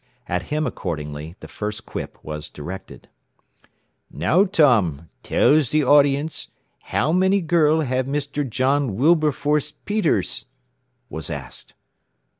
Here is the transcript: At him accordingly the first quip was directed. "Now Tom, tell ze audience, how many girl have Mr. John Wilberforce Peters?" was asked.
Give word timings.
At 0.27 0.41
him 0.49 0.65
accordingly 0.65 1.35
the 1.41 1.47
first 1.47 1.85
quip 1.85 2.17
was 2.23 2.49
directed. 2.49 3.07
"Now 4.09 4.45
Tom, 4.45 5.09
tell 5.21 5.61
ze 5.61 5.83
audience, 5.83 6.49
how 6.85 7.11
many 7.11 7.39
girl 7.39 7.81
have 7.81 8.07
Mr. 8.07 8.43
John 8.49 8.95
Wilberforce 8.95 9.69
Peters?" 9.69 10.47
was 11.11 11.29
asked. 11.29 11.75